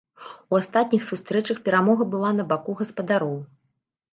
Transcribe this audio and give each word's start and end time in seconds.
У 0.53 0.55
астатніх 0.61 1.03
сустрэчах 1.09 1.61
перамога 1.67 2.09
была 2.15 2.33
на 2.39 2.43
баку 2.55 2.71
гаспадароў. 2.83 3.37